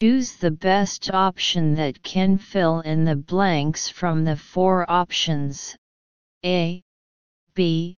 [0.00, 5.76] Choose the best option that can fill in the blanks from the four options
[6.44, 6.84] A,
[7.54, 7.96] B,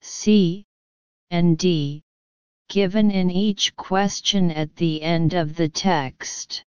[0.00, 0.64] C,
[1.30, 2.02] and D,
[2.68, 6.64] given in each question at the end of the text.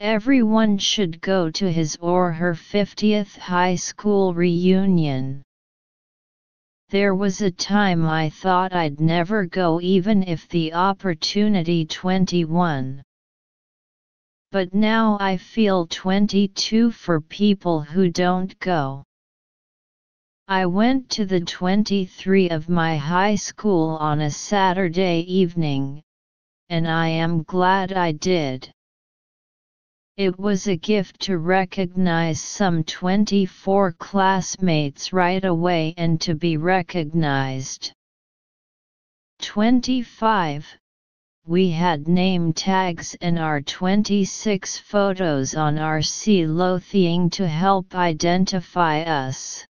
[0.00, 5.44] Everyone should go to his or her 50th high school reunion.
[6.88, 13.04] There was a time I thought I'd never go even if the opportunity 21
[14.52, 19.04] but now I feel 22 for people who don't go.
[20.48, 26.02] I went to the 23 of my high school on a Saturday evening,
[26.68, 28.72] and I am glad I did.
[30.16, 37.92] It was a gift to recognize some 24 classmates right away and to be recognized.
[39.38, 40.79] 25
[41.46, 49.00] we had name tags and our 26 photos on our sea clothing to help identify
[49.00, 49.66] us.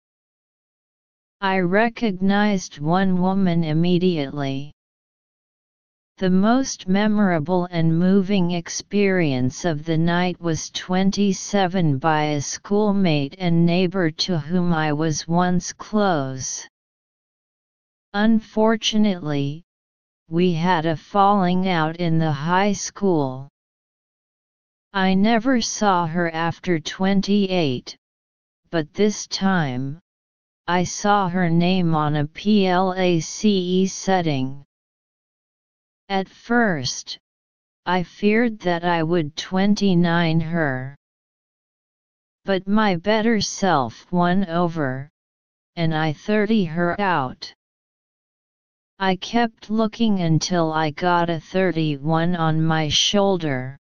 [1.40, 4.72] I recognized one woman immediately.
[6.18, 13.64] The most memorable and moving experience of the night was 27 by a schoolmate and
[13.64, 16.68] neighbor to whom I was once close.
[18.12, 19.64] Unfortunately,
[20.30, 23.48] we had a falling out in the high school.
[24.92, 27.96] I never saw her after 28,
[28.70, 29.98] but this time,
[30.68, 34.64] I saw her name on a PLACE setting.
[36.08, 37.18] At first,
[37.84, 40.94] I feared that I would 29 her.
[42.44, 45.10] But my better self won over,
[45.74, 47.52] and I 30 her out.
[49.02, 53.78] I kept looking until I got a 31 on my shoulder.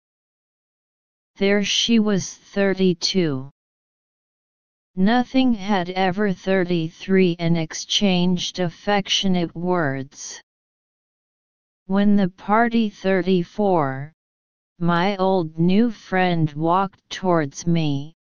[1.35, 3.51] There she was 32.
[4.95, 10.41] Nothing had ever 33 and exchanged affectionate words.
[11.85, 14.13] When the party 34,
[14.79, 18.15] my old new friend walked towards me,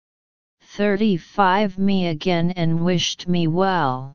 [0.61, 4.13] 35 me again and wished me well.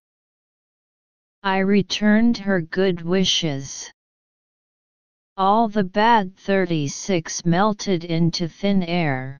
[1.49, 3.91] I returned her good wishes.
[5.39, 9.39] All the bad 36 melted into thin air.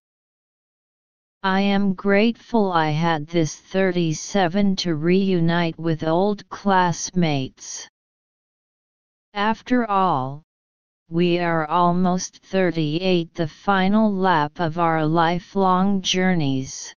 [1.43, 7.87] I am grateful I had this 37 to reunite with old classmates.
[9.35, 10.43] After all,
[11.11, 16.95] we are almost 38 the final lap of our lifelong journeys.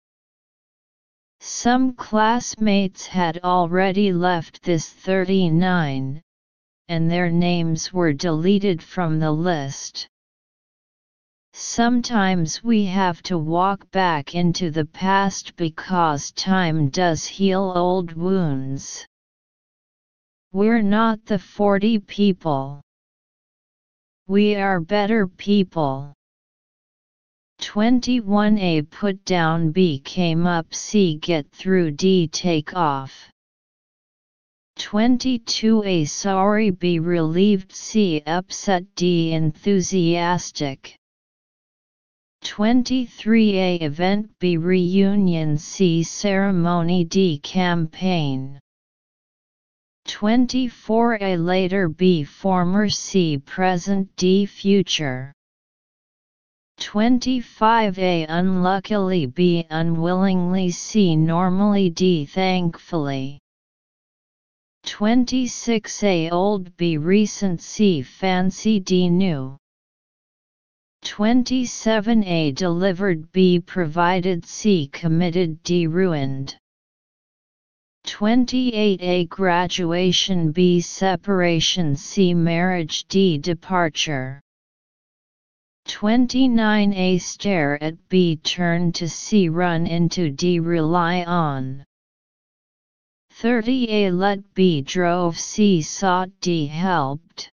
[1.41, 6.21] Some classmates had already left this 39,
[6.89, 10.09] and their names were deleted from the list.
[11.53, 19.07] Sometimes we have to walk back into the past because time does heal old wounds.
[20.51, 22.81] We're not the 40 people.
[24.27, 26.13] We are better people.
[27.59, 33.29] 21A put down B came up C get through D take off.
[34.77, 40.95] 22A sorry B relieved C upset D enthusiastic.
[42.45, 48.57] 23A event B reunion C ceremony D campaign.
[50.07, 55.33] 24A later B former C present D future.
[56.79, 63.37] 25a unluckily b unwillingly c normally d thankfully.
[64.85, 69.57] 26a old b recent c fancy d new.
[71.03, 76.55] 27a delivered b provided c committed d ruined.
[78.07, 84.41] 28a graduation b separation c marriage d departure
[85.89, 91.83] 29a stare at B turn to C run into D rely on.
[93.41, 97.49] 30a let B drove C sought D helped.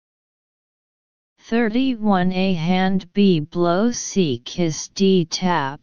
[1.49, 5.81] 31a hand B blow C kiss D tap.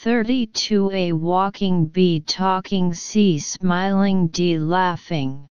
[0.00, 5.48] 32a walking B talking C smiling D laughing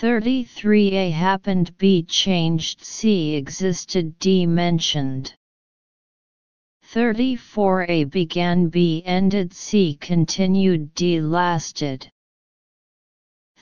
[0.00, 5.32] 33a happened B changed C existed D mentioned
[6.92, 12.10] 34a began B ended C continued D lasted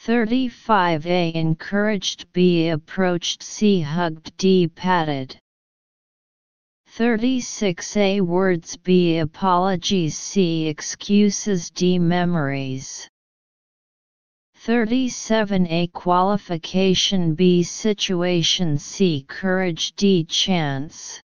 [0.07, 5.37] 35a encouraged B approached C hugged D patted.
[6.97, 13.09] 36a words B apologies C excuses D memories
[14.65, 21.21] 37a qualification B situation C courage D chance.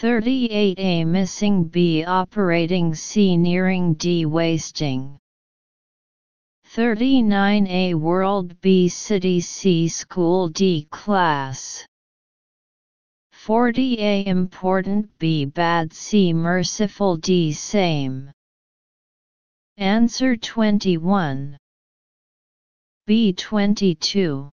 [0.00, 5.18] 38a missing B operating C nearing D wasting.
[6.74, 11.84] 39a world B city C school D class.
[13.46, 18.30] 40a important B bad C merciful D same.
[19.76, 21.58] Answer 21
[23.06, 24.48] B22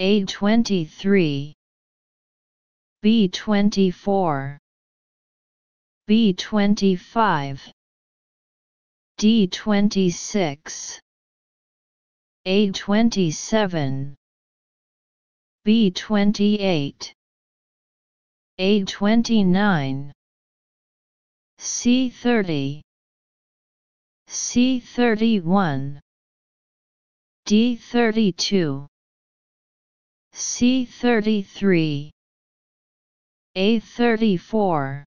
[0.00, 1.54] A23
[3.02, 4.58] B24
[6.08, 7.60] B25
[9.18, 10.98] D26
[12.46, 14.14] A27
[15.66, 17.12] B28
[18.60, 20.12] A29
[21.58, 22.80] C30
[24.28, 26.00] C31
[27.48, 28.86] D32
[30.34, 32.10] C33
[33.56, 35.04] A34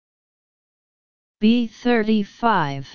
[1.41, 2.85] B35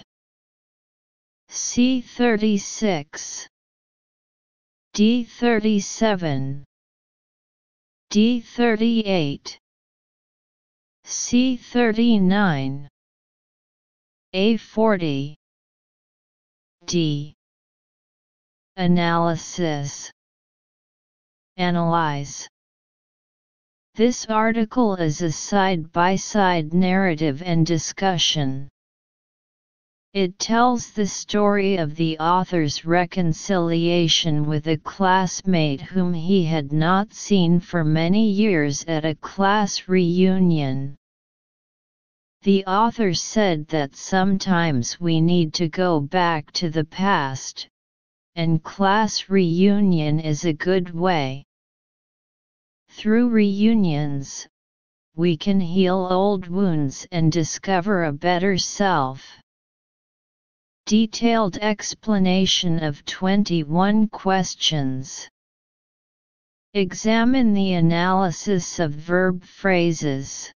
[1.48, 3.46] C36
[4.94, 6.62] D37
[8.12, 9.56] D38
[11.06, 12.88] C39
[14.34, 15.34] A40
[16.84, 17.34] D.
[18.80, 20.10] Analysis
[21.58, 22.48] Analyze
[23.94, 28.70] this article is a side-by-side -side narrative and discussion.
[30.14, 37.12] It tells the story of the author's reconciliation with a classmate whom he had not
[37.12, 40.96] seen for many years at a class reunion.
[42.44, 47.68] The author said that sometimes we need to go back to the past,
[48.36, 51.44] and class reunion is a good way.
[52.88, 54.48] Through reunions,
[55.16, 59.26] we can heal old wounds and discover a better self.
[60.86, 65.28] Detailed explanation of 21 questions.
[66.74, 70.52] Examine the analysis of verb phrases.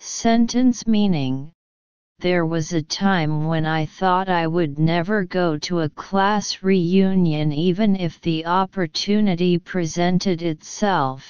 [0.00, 1.51] Sentence meaning
[2.22, 7.52] there was a time when I thought I would never go to a class reunion
[7.52, 11.26] even if the opportunity presented itself.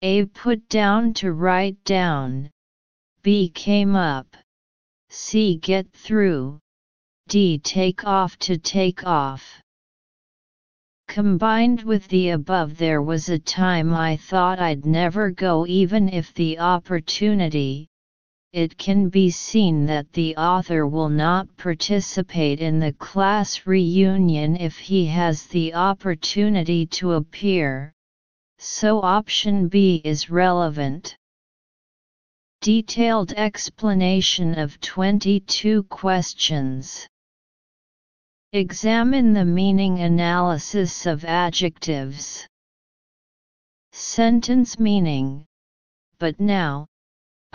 [0.00, 2.48] A put down to write down,
[3.22, 4.34] B came up,
[5.10, 6.58] C get through,
[7.28, 9.60] D take off to take off.
[11.08, 16.32] Combined with the above there was a time I thought I'd never go even if
[16.32, 17.88] the opportunity,
[18.52, 24.78] it can be seen that the author will not participate in the class reunion if
[24.78, 27.92] he has the opportunity to appear,
[28.58, 31.16] so option B is relevant.
[32.62, 37.06] Detailed explanation of 22 questions.
[38.52, 42.48] Examine the meaning analysis of adjectives.
[43.92, 45.44] Sentence meaning
[46.18, 46.86] But now,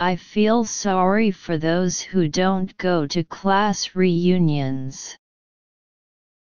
[0.04, 5.16] I feel sorry for those who don't go to class reunions.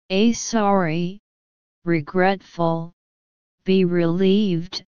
[0.08, 1.18] A sorry,
[1.84, 2.92] regretful,
[3.64, 4.84] be relieved,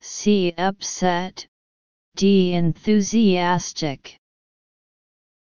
[0.00, 1.46] C upset,
[2.16, 4.16] D enthusiastic.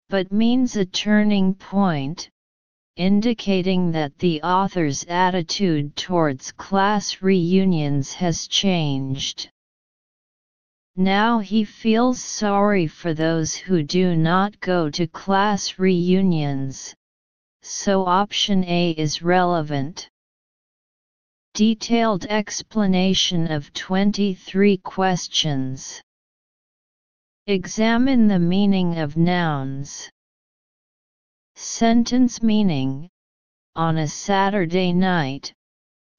[0.09, 2.29] But means a turning point,
[2.97, 9.49] indicating that the author's attitude towards class reunions has changed.
[10.95, 16.93] Now he feels sorry for those who do not go to class reunions,
[17.63, 20.07] so option A is relevant.
[21.55, 25.99] Detailed explanation of 23 questions.
[27.47, 30.11] Examine the meaning of nouns.
[31.55, 33.09] Sentence meaning
[33.75, 35.53] On a Saturday night,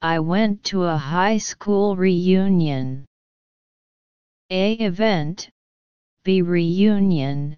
[0.02, 3.06] I went to a high school reunion.
[4.50, 4.74] A.
[4.74, 5.48] Event
[6.22, 6.42] B.
[6.42, 7.56] Reunion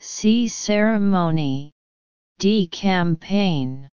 [0.00, 0.48] C.
[0.48, 1.72] Ceremony
[2.38, 2.66] D.
[2.66, 3.88] Campaign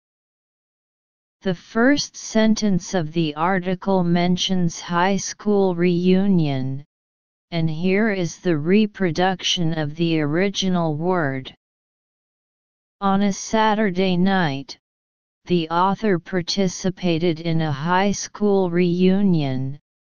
[1.42, 6.84] The first sentence of the article mentions high school reunion,
[7.52, 11.56] and here is the reproduction of the original word.
[13.00, 14.78] On a Saturday night,
[15.46, 19.80] the author participated in a high school reunion,